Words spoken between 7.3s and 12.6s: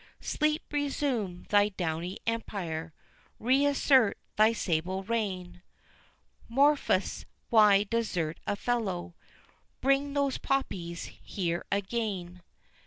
why desert a fellow? Bring those poppies here again!